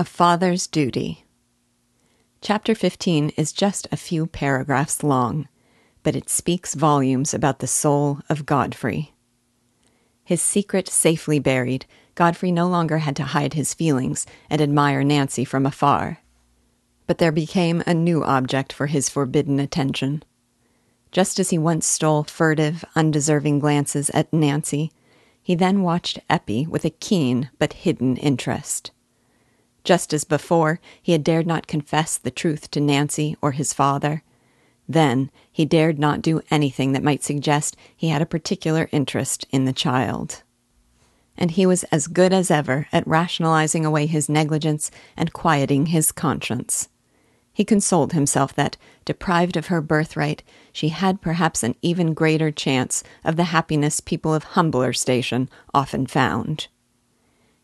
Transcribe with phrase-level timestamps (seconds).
[0.00, 1.26] A Father's Duty.
[2.40, 5.46] Chapter 15 is just a few paragraphs long,
[6.02, 9.12] but it speaks volumes about the soul of Godfrey.
[10.24, 11.84] His secret safely buried,
[12.14, 16.22] Godfrey no longer had to hide his feelings and admire Nancy from afar.
[17.06, 20.22] But there became a new object for his forbidden attention.
[21.12, 24.92] Just as he once stole furtive, undeserving glances at Nancy,
[25.42, 28.92] he then watched Eppie with a keen but hidden interest.
[29.90, 34.22] Just as before, he had dared not confess the truth to Nancy or his father.
[34.88, 39.64] Then he dared not do anything that might suggest he had a particular interest in
[39.64, 40.44] the child.
[41.36, 46.12] And he was as good as ever at rationalizing away his negligence and quieting his
[46.12, 46.88] conscience.
[47.52, 53.02] He consoled himself that, deprived of her birthright, she had perhaps an even greater chance
[53.24, 56.68] of the happiness people of humbler station often found.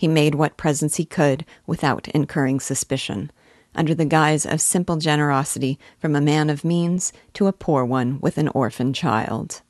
[0.00, 3.30] He made what presents he could without incurring suspicion,
[3.74, 8.18] under the guise of simple generosity from a man of means to a poor one
[8.18, 9.60] with an orphan child.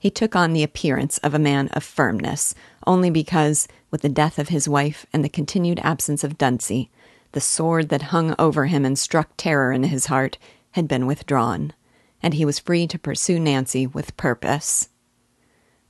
[0.00, 2.56] He took on the appearance of a man of firmness
[2.88, 6.90] only because, with the death of his wife and the continued absence of Dunsey,
[7.30, 10.38] the sword that hung over him and struck terror in his heart
[10.72, 11.72] had been withdrawn,
[12.20, 14.88] and he was free to pursue Nancy with purpose.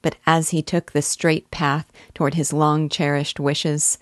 [0.05, 3.97] But as he took the straight path toward his long cherished wishes,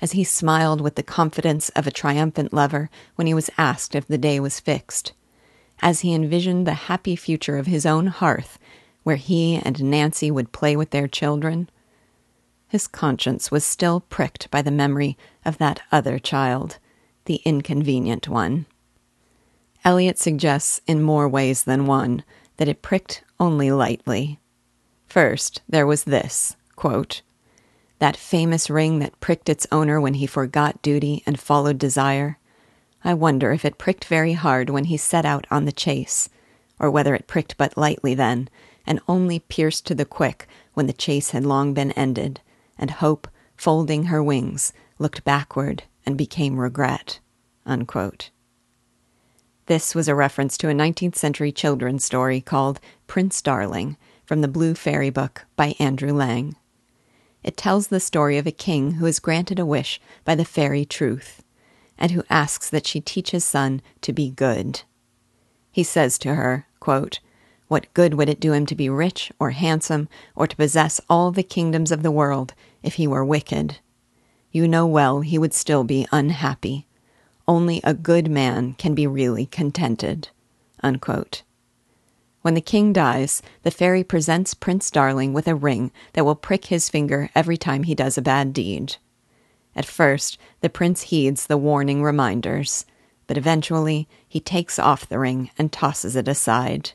[0.00, 4.04] as he smiled with the confidence of a triumphant lover when he was asked if
[4.08, 5.12] the day was fixed,
[5.80, 8.58] as he envisioned the happy future of his own hearth,
[9.04, 11.70] where he and Nancy would play with their children,
[12.66, 16.78] his conscience was still pricked by the memory of that other child
[17.26, 18.66] the inconvenient one.
[19.84, 22.24] Eliot suggests in more ways than one
[22.56, 24.40] that it pricked only lightly.
[25.06, 27.22] First, there was this quote,
[27.98, 32.38] that famous ring that pricked its owner when he forgot duty and followed desire.
[33.04, 36.28] I wonder if it pricked very hard when he set out on the chase,
[36.78, 38.48] or whether it pricked but lightly then,
[38.86, 42.40] and only pierced to the quick when the chase had long been ended,
[42.76, 47.20] and hope, folding her wings, looked backward and became regret.
[47.64, 48.30] Unquote.
[49.66, 54.48] This was a reference to a 19th century children's story called Prince Darling from the
[54.48, 56.56] Blue Fairy Book by Andrew Lang.
[57.42, 60.84] It tells the story of a king who is granted a wish by the fairy
[60.84, 61.42] Truth,
[61.98, 64.82] and who asks that she teach his son to be good.
[65.70, 67.20] He says to her, quote,
[67.68, 71.30] What good would it do him to be rich or handsome, or to possess all
[71.30, 73.78] the kingdoms of the world, if he were wicked?
[74.54, 76.86] you know well he would still be unhappy.
[77.46, 80.28] Only a good man can be really contented.
[80.80, 81.42] Unquote.
[82.44, 86.66] When the king dies, the fairy presents Prince Darling with a ring that will prick
[86.66, 88.96] his finger every time he does a bad deed.
[89.74, 92.84] At first, the prince heeds the warning reminders,
[93.26, 96.90] but eventually he takes off the ring and tosses it aside.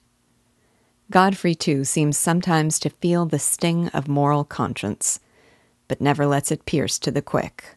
[1.09, 5.19] Godfrey, too, seems sometimes to feel the sting of moral conscience
[5.87, 7.75] but never lets it pierce to the quick.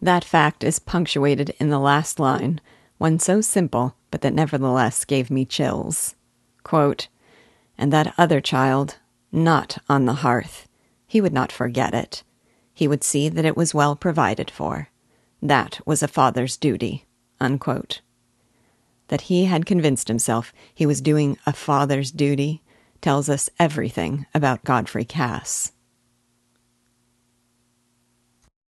[0.00, 2.60] That fact is punctuated in the last line,
[2.98, 6.14] one so simple, but that nevertheless gave me chills.
[6.62, 7.08] Quote,
[7.76, 8.96] and that other child,
[9.30, 10.68] not on the hearth.
[11.06, 12.22] He would not forget it.
[12.72, 14.88] He would see that it was well provided for.
[15.40, 17.06] That was a father's duty.
[17.40, 18.00] Unquote.
[19.08, 22.62] That he had convinced himself he was doing a father's duty
[23.00, 25.72] tells us everything about Godfrey Cass.